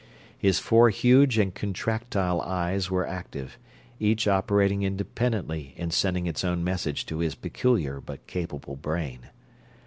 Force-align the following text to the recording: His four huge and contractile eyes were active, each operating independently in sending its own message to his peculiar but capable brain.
His 0.35 0.57
four 0.57 0.89
huge 0.89 1.37
and 1.37 1.53
contractile 1.53 2.41
eyes 2.41 2.89
were 2.89 3.05
active, 3.07 3.59
each 3.99 4.27
operating 4.27 4.81
independently 4.81 5.75
in 5.77 5.91
sending 5.91 6.25
its 6.25 6.43
own 6.43 6.63
message 6.63 7.05
to 7.05 7.19
his 7.19 7.35
peculiar 7.35 8.01
but 8.01 8.25
capable 8.25 8.75
brain. 8.75 9.29